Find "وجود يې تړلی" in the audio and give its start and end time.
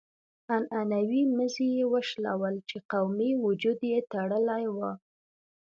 3.45-4.63